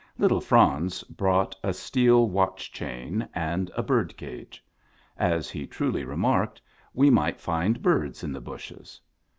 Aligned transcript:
Little 0.17 0.41
Franz 0.41 1.03
brought 1.03 1.55
a 1.63 1.73
steel 1.75 2.27
watch 2.27 2.71
chain 2.71 3.29
and 3.35 3.69
a 3.77 3.83
bird 3.83 4.17
cage. 4.17 4.65
As 5.15 5.51
he 5.51 5.67
truly 5.67 6.03
re 6.03 6.15
marked, 6.17 6.59
we 6.95 7.11
might 7.11 7.39
find 7.39 7.83
birds 7.83 8.23
in 8.23 8.33
the 8.33 8.41
bushes. 8.41 8.99